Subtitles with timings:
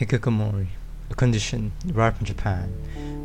[0.00, 0.66] Hikikomori,
[1.10, 2.70] a condition derived from Japan,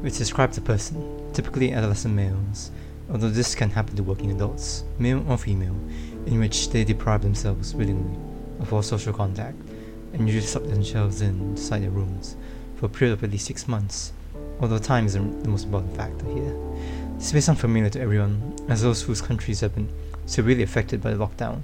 [0.02, 2.70] which describes a person, typically adolescent males,
[3.09, 5.80] although this can happen to working adults, male or female,
[6.26, 8.20] in which they deprive themselves willingly
[8.60, 9.56] of all social contact
[10.12, 12.36] and usually suck themselves inside their rooms
[12.76, 14.12] for a period of at least six months,
[14.60, 16.54] although time isn't the most important factor here.
[17.16, 19.88] This may sound familiar to everyone, as those whose countries have been
[20.26, 21.62] severely affected by the lockdown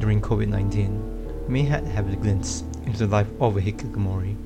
[0.00, 4.36] during COVID 19 may have a glimpse into the life of a hikikomori,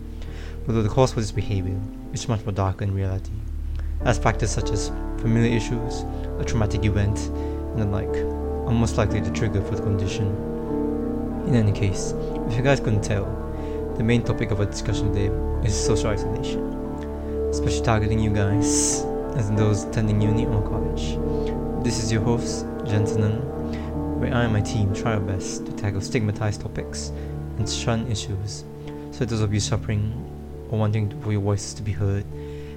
[0.66, 1.78] although the cause for this behavior
[2.12, 3.32] is much more darker in reality,
[4.04, 6.04] as factors such as familiar issues,
[6.38, 8.16] a traumatic event, and the like
[8.66, 10.26] are most likely the trigger for the condition.
[11.46, 12.14] In any case,
[12.48, 13.26] if you guys couldn't tell,
[13.96, 15.26] the main topic of our discussion today
[15.66, 16.72] is social isolation,
[17.50, 19.04] especially targeting you guys,
[19.36, 21.18] as those attending uni or college.
[21.84, 23.22] This is your host, Jensen,
[24.18, 27.12] where I and my team try our best to tackle stigmatized topics
[27.58, 28.64] and shun issues,
[29.10, 30.12] so those of you suffering
[30.70, 32.24] or wanting for your voices to be heard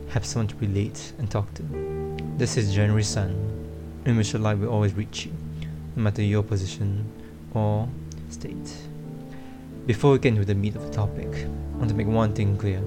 [0.10, 1.64] have someone to relate and talk to.
[2.38, 3.32] This is January Sun,
[4.06, 5.34] in which the light will always reach you,
[5.96, 7.06] no matter your position
[7.54, 7.88] or
[8.30, 8.76] state.
[9.86, 12.58] Before we get into the meat of the topic, I want to make one thing
[12.58, 12.82] clear.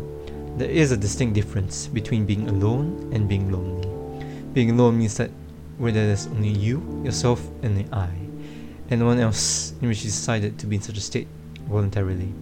[0.56, 3.88] There is a distinct difference between being alone and being lonely.
[4.52, 5.30] Being alone means that
[5.78, 8.10] where there's only you, yourself, and the I,
[8.90, 11.28] and no one else in which you decided to be in such a state
[11.68, 12.34] voluntarily.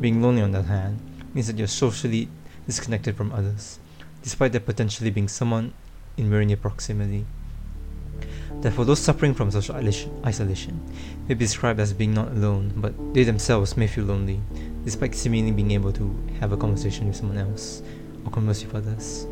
[0.00, 0.98] Being lonely, on other hand,
[1.34, 2.28] means that you're socially
[2.66, 3.78] disconnected from others,
[4.22, 5.74] despite there potentially being someone
[6.16, 7.26] in very near proximity.
[8.60, 9.76] Therefore, those suffering from social
[10.26, 10.80] isolation
[11.28, 14.40] may be described as being not alone, but they themselves may feel lonely,
[14.84, 17.82] despite seemingly being able to have a conversation with someone else
[18.24, 19.26] or converse with others.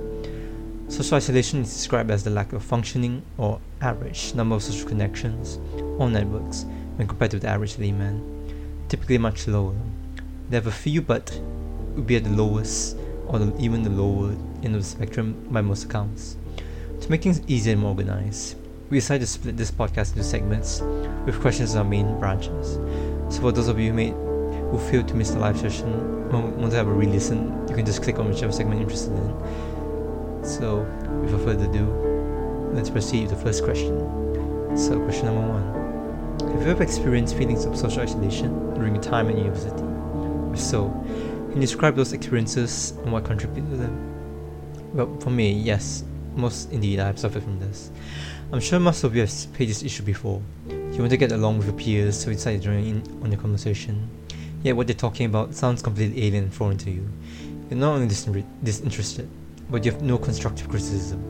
[0.88, 5.58] Social isolation is described as the lack of functioning or average number of social connections
[5.98, 6.64] or networks
[6.96, 8.22] when compared to the average layman,
[8.88, 9.74] typically much lower.
[10.48, 11.38] They have a few, but
[11.94, 14.30] would be at the lowest or the, even the lower
[14.62, 16.36] end of the spectrum by most accounts.
[17.02, 18.56] To make things easier and more organized,
[18.88, 20.80] we decided to split this podcast into segments
[21.26, 22.78] with questions on our main branches.
[23.28, 26.70] So for those of you who, made, who failed to miss the live session want
[26.70, 29.67] to have a re-listen, you can just click on whichever segment you're interested in.
[30.42, 30.86] So
[31.22, 31.86] without further ado,
[32.72, 33.98] let's proceed with the first question.
[34.76, 35.78] So question number one.
[36.52, 39.84] Have you ever experienced feelings of social isolation during your time at university?
[40.52, 44.94] If so, can you describe those experiences and what contributed to them?
[44.94, 46.04] Well, for me, yes,
[46.34, 47.90] most indeed I have suffered from this.
[48.52, 50.40] I'm sure most of you have faced this issue before.
[50.68, 53.30] You want to get along with your peers, so you decide to join in on
[53.30, 54.08] the conversation.
[54.62, 57.08] Yet what they're talking about sounds completely alien and foreign to you.
[57.68, 59.28] You're not only disinterested,
[59.70, 61.20] but you have no constructive criticism,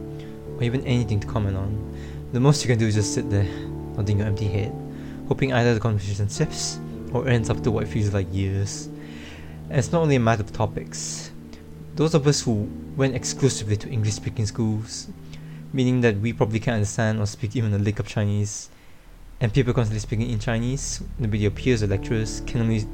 [0.56, 1.94] or even anything to comment on.
[2.32, 3.44] The most you can do is just sit there,
[3.96, 4.72] nodding your empty head,
[5.28, 6.78] hoping either the conversation sips
[7.12, 8.86] or ends up to what feels like years.
[9.68, 11.30] And it's not only a matter of topics.
[11.96, 15.08] Those of us who went exclusively to English speaking schools
[15.72, 18.70] meaning that we probably can't understand or speak even a lick of Chinese,
[19.40, 22.84] and people constantly speaking in Chinese, your peers or lecturers can only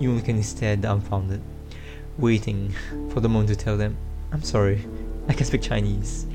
[0.00, 1.40] you only can stare dumbfounded,
[2.18, 2.74] waiting
[3.10, 3.96] for the moment to tell them,
[4.32, 4.84] "I'm sorry,
[5.28, 6.26] I can speak Chinese,"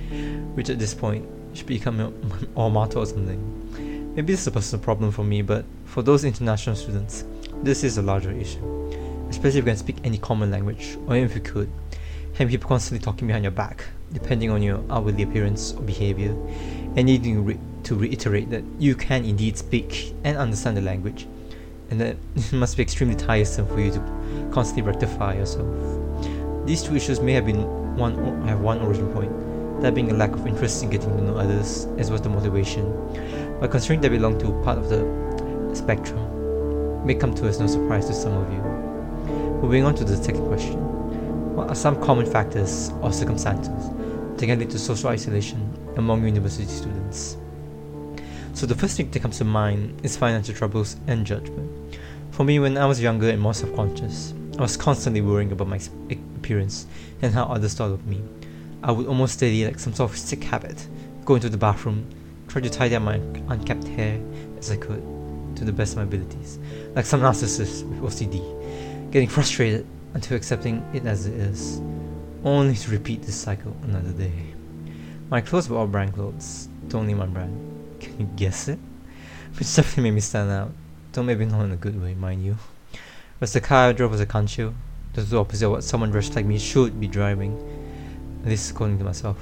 [0.53, 2.13] which at this point should become an
[2.55, 4.13] motto or something.
[4.15, 7.25] Maybe this is a personal problem for me, but for those international students,
[7.63, 8.63] this is a larger issue,
[9.29, 11.69] especially if you can speak any common language, or even if you could,
[12.33, 16.31] having people constantly talking behind your back depending on your outwardly appearance or behavior,
[16.95, 21.27] and needing re- to reiterate that you can indeed speak and understand the language,
[21.89, 23.99] and that it must be extremely tiresome for you to
[24.53, 25.67] constantly rectify yourself.
[26.65, 29.31] These two issues may have been one or have one origin point,
[29.81, 32.85] that being a lack of interest in getting to know others, as was the motivation.
[33.59, 38.07] But considering they belong to part of the spectrum, may come to as no surprise
[38.07, 38.61] to some of you.
[39.61, 40.79] Moving on to the second question.
[41.55, 43.89] What are some common factors or circumstances
[44.37, 45.61] that can lead to social isolation
[45.95, 47.37] among university students.
[48.53, 51.97] So the first thing that comes to mind is financial troubles and judgment.
[52.31, 55.79] For me, when I was younger and more self-conscious, I was constantly worrying about my
[56.09, 56.85] appearance
[57.21, 58.21] and how others thought of me.
[58.83, 60.87] I would almost steady like some sort of sick habit,
[61.25, 62.05] go into the bathroom,
[62.47, 63.15] try to tidy up my
[63.49, 64.21] unkept hair
[64.59, 65.01] as I could,
[65.55, 66.59] to the best of my abilities,
[66.95, 71.81] like some narcissist with OCD, getting frustrated until accepting it as it is
[72.43, 74.53] only to repeat this cycle another day.
[75.29, 77.99] My clothes were all brand clothes, only one brand.
[77.99, 78.77] Can you guess it?
[79.57, 80.71] Which definitely made me stand out,
[81.13, 82.57] though maybe not in a good way, mind you.
[83.45, 84.73] Car I drove was a Kancil,
[85.13, 87.57] the opposite of what someone dressed like me should be driving,
[88.41, 89.37] at least according to myself.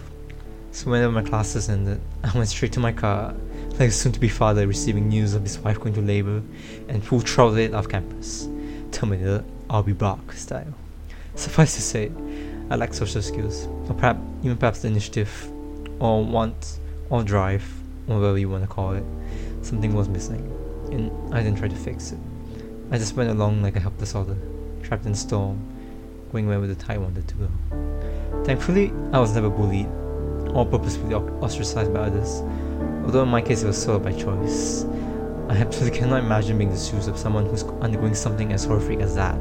[0.72, 3.36] So whenever my classes ended, I went straight to my car,
[3.74, 6.42] like a soon-to-be father receiving news of his wife going to labor,
[6.88, 8.50] and full throttled it off campus.
[8.92, 10.74] Terminator, I'll be back style.
[11.36, 12.12] Suffice to say,
[12.72, 15.48] I lack social skills, or perhaps even perhaps the initiative,
[16.00, 16.80] or want,
[17.12, 17.64] or drive,
[18.08, 19.04] whatever you want to call it.
[19.62, 20.42] Something was missing,
[20.92, 22.18] and I didn't try to fix it.
[22.94, 24.36] I just went along like a helpless otter,
[24.84, 25.66] trapped in storm,
[26.34, 28.44] going wherever the tide wanted to go.
[28.44, 29.88] Thankfully, I was never bullied
[30.54, 32.42] or purposefully ostracized by others,
[33.06, 34.84] although in my case it was sort of by choice.
[35.48, 39.16] I absolutely cannot imagine being the shoes of someone who's undergoing something as horrific as
[39.16, 39.38] that,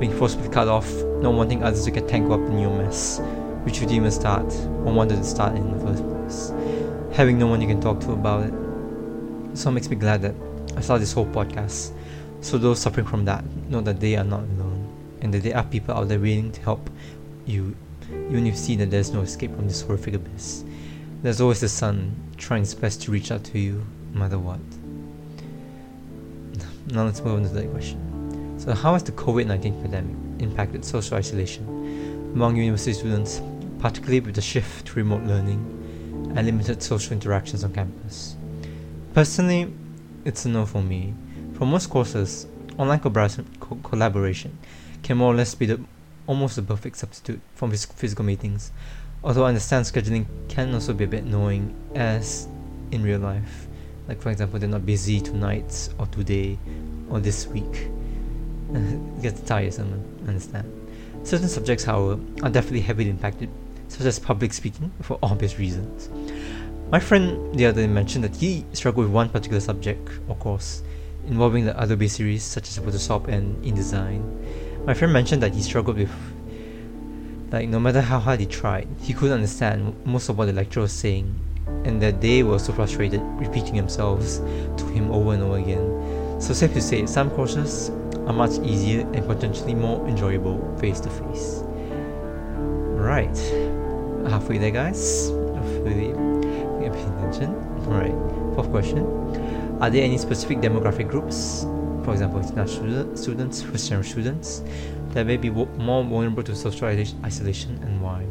[0.00, 3.20] being forcibly cut off, not wanting others to get tangled up in your mess,
[3.62, 4.52] which you didn't even start
[4.84, 6.52] or wanted to start in the first place,
[7.16, 8.52] having no one you can talk to about it.
[9.56, 10.34] So it makes me glad that
[10.76, 11.92] I started this whole podcast,
[12.42, 14.86] so those suffering from that know that they are not alone,
[15.22, 16.90] and that there are people out there willing to help
[17.46, 17.74] you
[18.12, 20.64] even if you see that there's no escape from this horrific abyss.
[21.22, 24.60] There's always the sun trying its best to reach out to you, no matter what.
[26.88, 28.58] Now let's move on to the question.
[28.58, 31.64] So, how has the COVID 19 pandemic impacted social isolation
[32.34, 33.40] among university students,
[33.78, 38.36] particularly with the shift to remote learning and limited social interactions on campus?
[39.14, 39.72] Personally,
[40.24, 41.14] it's a no for me.
[41.62, 44.58] For most courses, online collaboration
[45.04, 45.80] can more or less be the
[46.26, 48.72] almost the perfect substitute for physical meetings,
[49.22, 52.48] although I understand scheduling can also be a bit annoying as
[52.90, 53.68] in real life.
[54.08, 56.58] Like, for example, they're not busy tonight or today
[57.08, 57.86] or this week.
[58.74, 60.66] it gets tiresome, understand.
[61.22, 63.48] Certain subjects, however, are definitely heavily impacted,
[63.86, 66.08] such as public speaking, for obvious reasons.
[66.90, 70.82] My friend the other day mentioned that he struggled with one particular subject or course
[71.26, 74.22] involving the Adobe series, such as Photoshop and InDesign
[74.84, 76.10] my friend mentioned that he struggled with
[77.52, 80.84] like no matter how hard he tried, he couldn't understand most of what the lecturer
[80.84, 81.38] was saying,
[81.84, 86.40] and that they were so frustrated, repeating themselves to him over and over again.
[86.40, 87.90] So safe to say, some courses
[88.26, 91.62] are much easier and potentially more enjoyable face to face.
[92.96, 93.36] Right,
[94.30, 95.28] halfway there, guys.
[95.28, 96.14] Hopefully,
[96.80, 97.54] paying attention.
[97.84, 99.21] Right, fourth question:
[99.82, 101.66] Are there any specific demographic groups
[102.04, 104.62] for example, international students, Western students,
[105.10, 106.86] that may be more vulnerable to social
[107.24, 108.24] isolation and why?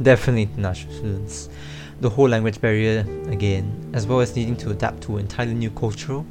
[0.00, 1.50] Definitely international students.
[2.00, 5.70] The whole language barrier, again, as well as needing to adapt to an entirely new
[5.70, 6.24] cultural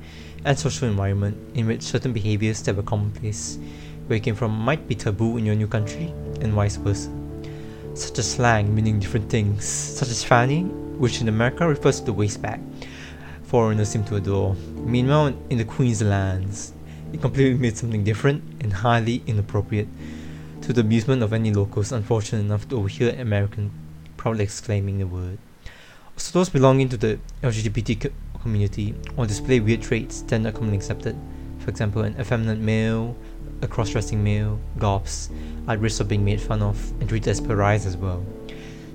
[0.43, 3.59] and social environment in which certain behaviors that were commonplace
[4.07, 7.11] where you came from might be taboo in your new country, and vice versa.
[7.93, 12.13] Such as slang meaning different things, such as fanny, which in America refers to the
[12.13, 12.59] waist bag,
[13.51, 14.55] foreigners seem to adore.
[14.75, 16.71] Meanwhile, in the Queenslands,
[17.11, 19.89] it completely made something different and highly inappropriate,
[20.61, 23.69] to the amusement of any locals unfortunate enough to overhear American
[24.15, 25.37] proudly exclaiming the word.
[26.15, 28.09] Also, those belonging to the LGBT
[28.41, 31.17] community or display weird traits then not commonly accepted.
[31.59, 33.17] For example, an effeminate male,
[33.61, 35.29] a cross-dressing male, goths,
[35.67, 38.25] are at risk of being made fun of and treated as pariahs as well.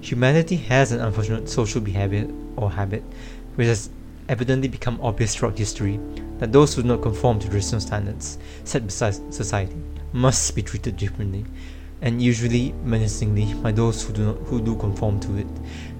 [0.00, 2.26] Humanity has an unfortunate social behavior
[2.56, 3.04] or habit
[3.56, 3.90] which has
[4.28, 6.00] evidently become obvious throughout history
[6.38, 9.76] that those who do not conform to traditional standards set by society
[10.12, 11.44] must be treated differently,
[12.02, 15.46] and usually menacingly by those who do not who do conform to it,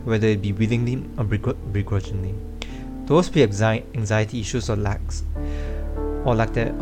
[0.05, 2.35] whether it be willingly or begrudgingly.
[3.07, 5.23] Those with anxiety issues or lacks
[6.25, 6.73] or lack that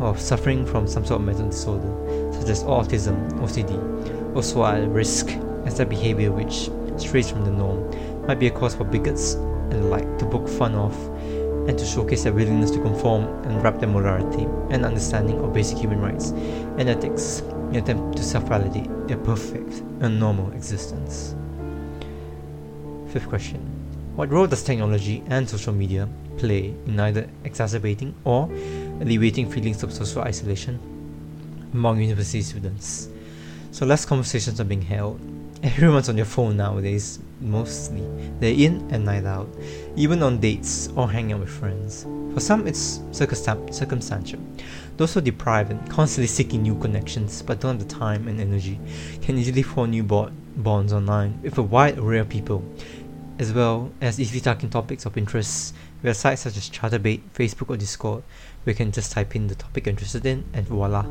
[0.00, 4.88] of suffering from some sort of mental disorder, such as autism, OCD, also are at
[4.88, 5.28] risk
[5.64, 6.70] as their behavior which
[7.00, 7.88] strays from the norm
[8.26, 9.36] might be a cause for bigots
[9.70, 10.94] Uh, like to poke fun of
[11.68, 15.78] and to showcase their willingness to conform and wrap their morality and understanding of basic
[15.78, 16.30] human rights
[16.78, 21.36] and ethics in attempt to self-validate their perfect and normal existence.
[23.12, 23.60] Fifth question.
[24.16, 28.50] What role does technology and social media play in either exacerbating or
[29.00, 30.80] alleviating feelings of social isolation
[31.72, 33.08] among university students?
[33.70, 35.20] So less conversations are being held.
[35.62, 38.00] Everyone's on your phone nowadays, mostly.
[38.38, 39.46] They're in and night out,
[39.94, 42.06] even on dates or hanging out with friends.
[42.32, 44.40] For some, it's circumstantial.
[44.96, 48.40] Those who are deprived and constantly seeking new connections but don't have the time and
[48.40, 48.80] energy
[49.20, 52.64] can easily form new bonds online with a wide array of people,
[53.38, 57.76] as well as easily talking topics of interest via sites such as Chaturbate, Facebook, or
[57.76, 58.22] Discord,
[58.64, 61.04] where you can just type in the topic you're interested in and voila,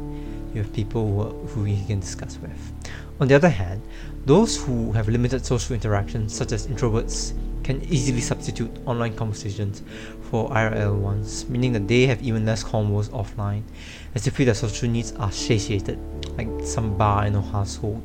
[0.56, 2.74] you have people who, are, who you can discuss with.
[3.19, 3.81] On the other hand,
[4.25, 7.33] those who have limited social interactions, such as introverts,
[7.63, 9.83] can easily substitute online conversations
[10.29, 13.63] for IRL ones, meaning that they have even less convos offline,
[14.15, 15.99] as they feel their social needs are satiated,
[16.38, 18.01] like some bar in a household,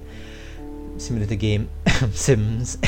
[0.99, 1.69] similar to the game
[2.13, 2.79] Sims.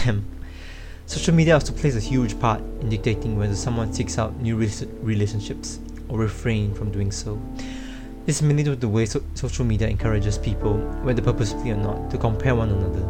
[1.06, 5.78] Social media also plays a huge part in dictating whether someone seeks out new relationships
[6.08, 7.40] or refrain from doing so.
[8.26, 12.10] Is mainly due to the way so- social media encourages people, whether purposefully or not,
[12.10, 13.06] to compare one another.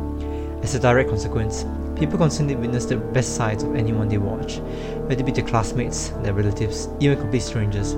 [0.63, 1.65] As a direct consequence,
[1.99, 4.59] people constantly witness the best sides of anyone they watch,
[5.07, 7.95] whether it be their classmates, their relatives, even complete strangers,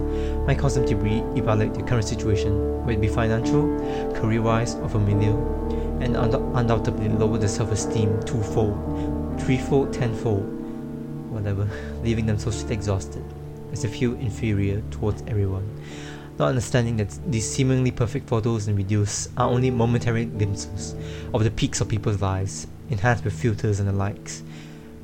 [0.46, 3.62] might cause them to re-evaluate their current situation, whether it be financial,
[4.14, 5.38] career-wise, or familial,
[6.00, 8.78] and und- undoubtedly lower their self-esteem twofold,
[9.40, 10.44] threefold, tenfold,
[11.32, 11.68] whatever,
[12.04, 13.24] leaving them socially exhausted,
[13.72, 15.68] as they feel inferior towards everyone.
[16.38, 20.94] Not understanding that these seemingly perfect photos and videos are only momentary glimpses
[21.34, 24.44] of the peaks of people's lives, enhanced with filters and the likes.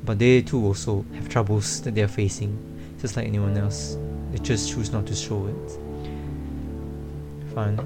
[0.05, 2.57] But they too also have troubles that they are facing,
[3.01, 3.97] just like anyone else.
[4.31, 5.79] They just choose not to show it.
[7.53, 7.83] Finally,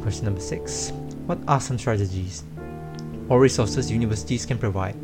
[0.00, 0.92] question number six.
[1.26, 2.42] What are some strategies
[3.28, 4.96] or resources universities can provide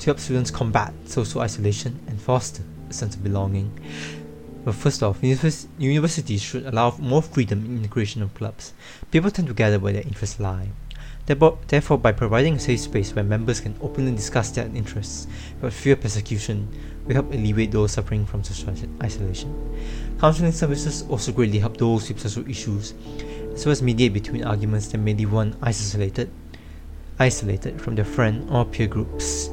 [0.00, 3.72] to help students combat social isolation and foster a sense of belonging?
[4.64, 8.74] Well, first off, univers- universities should allow more freedom in the creation of clubs.
[9.10, 10.68] People tend to gather where their interests lie.
[11.24, 15.96] Therefore, by providing a safe space where members can openly discuss their interests without fear
[15.96, 16.68] persecution,
[17.06, 19.54] we help alleviate those suffering from social isolation.
[20.20, 22.94] Counseling services also greatly help those with social issues,
[23.54, 26.30] as well as mediate between arguments that may leave one isolated,
[27.18, 29.46] isolated from their friend or peer groups,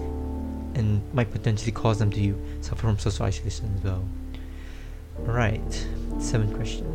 [0.74, 4.04] and might potentially cause them to suffer from social isolation as well.
[5.26, 5.88] Alright,
[6.20, 6.86] seventh question.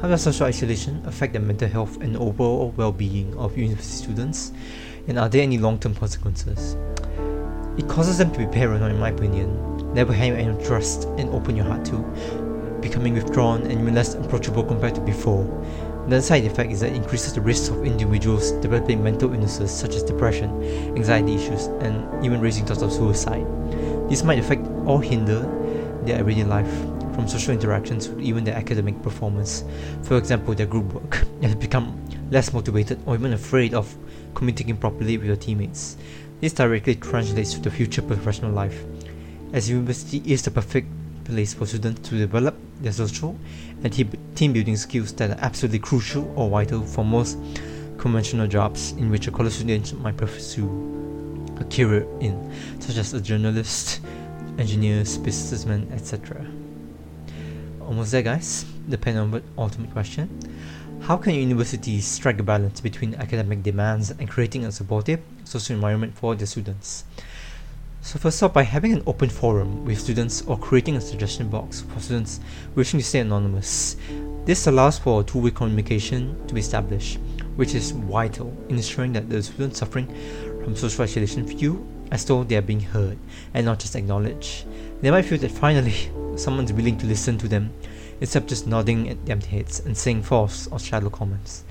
[0.00, 4.52] How does social isolation affect the mental health and overall well being of university students?
[5.06, 6.76] And are there any long term consequences?
[7.76, 11.56] It causes them to be paranoid, in my opinion, never having any trust and open
[11.56, 11.98] your heart to,
[12.80, 15.44] becoming withdrawn and less approachable compared to before.
[16.08, 19.94] The side effect is that it increases the risk of individuals developing mental illnesses such
[19.94, 20.50] as depression,
[20.96, 23.46] anxiety issues, and even raising thoughts of suicide.
[24.08, 25.42] This might affect or hinder
[26.04, 26.72] their everyday life,
[27.18, 29.64] from social interactions to even their academic performance.
[30.04, 33.92] For example, their group work has become less motivated or even afraid of
[34.34, 35.96] communicating properly with their teammates.
[36.40, 38.84] This directly translates to the future professional life,
[39.52, 40.86] as university is the perfect
[41.24, 43.36] place for students to develop their social
[43.82, 43.92] and
[44.36, 47.36] team building skills that are absolutely crucial or vital for most
[47.98, 50.68] conventional jobs in which a college student might pursue
[51.58, 54.02] a career in, such as a journalist,
[54.56, 56.46] engineers, businessmen, etc
[57.88, 58.66] almost there guys.
[58.88, 60.28] The penultimate ultimate question.
[61.00, 66.14] How can universities strike a balance between academic demands and creating a supportive social environment
[66.14, 67.04] for their students?
[68.02, 71.80] So first off by having an open forum with students or creating a suggestion box
[71.80, 72.40] for students
[72.74, 73.96] wishing to stay anonymous
[74.44, 77.18] this allows for two-way communication to be established
[77.56, 80.06] which is vital in ensuring that the students suffering
[80.62, 83.18] from social isolation feel as though they are being heard
[83.52, 84.64] and not just acknowledged.
[85.00, 87.72] They might feel that finally someone's willing to listen to them
[88.20, 91.64] instead of just nodding at empty heads and saying false or shallow comments.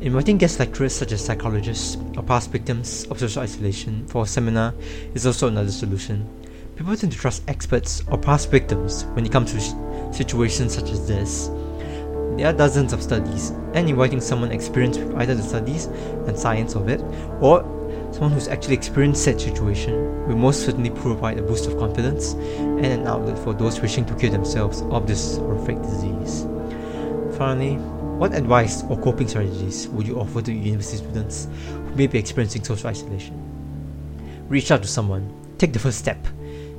[0.00, 4.74] Inviting guest lecturers such as psychologists or past victims of social isolation for a seminar
[5.14, 6.28] is also another solution.
[6.76, 11.06] People tend to trust experts or past victims when it comes to situations such as
[11.06, 11.48] this.
[12.36, 16.74] There are dozens of studies, and inviting someone experienced with either the studies and science
[16.74, 17.00] of it
[17.40, 17.62] or
[18.14, 22.86] Someone who's actually experienced said situation will most certainly provide a boost of confidence and
[22.86, 26.46] an outlet for those wishing to cure themselves of this horrific disease.
[27.36, 32.16] Finally, what advice or coping strategies would you offer to university students who may be
[32.16, 33.34] experiencing social isolation?
[34.48, 35.28] Reach out to someone.
[35.58, 36.24] Take the first step.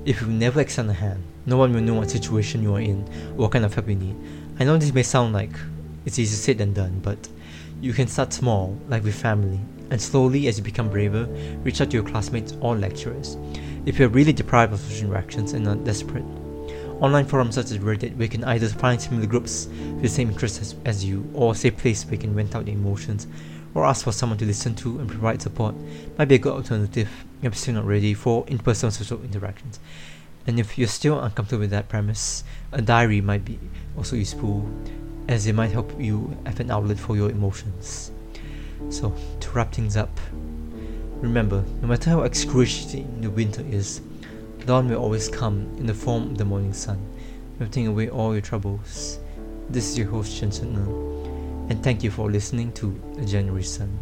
[0.05, 3.01] If you never extend a hand, no one will know what situation you are in
[3.31, 4.15] or what kind of help you need.
[4.57, 5.51] I know this may sound like
[6.05, 7.27] it's easier said than done, but
[7.81, 9.59] you can start small, like with family,
[9.91, 11.25] and slowly, as you become braver,
[11.63, 13.37] reach out to your classmates or lecturers.
[13.85, 16.25] If you're really deprived of social interactions and are desperate,
[17.01, 20.29] online forums such as Reddit, where you can either find similar groups with the same
[20.29, 23.27] interests as, as you, or a safe place where you can vent out your emotions,
[23.73, 25.75] or ask for someone to listen to and provide support,
[26.17, 29.79] might be a good alternative if you're still not ready for in person social interactions.
[30.47, 33.59] And if you're still uncomfortable with that premise, a diary might be
[33.97, 34.69] also useful
[35.27, 38.11] as it might help you have an outlet for your emotions.
[38.89, 40.19] So, to wrap things up,
[41.21, 44.01] remember no matter how excruciating the winter is,
[44.65, 46.99] dawn will always come in the form of the morning sun,
[47.59, 49.19] melting away all your troubles.
[49.69, 50.75] This is your host, Chen Chen
[51.69, 53.97] and thank you for listening to The January Sun.